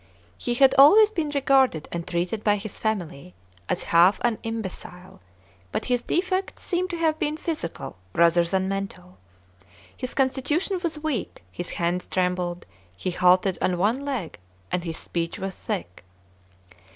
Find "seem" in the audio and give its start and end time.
6.63-6.87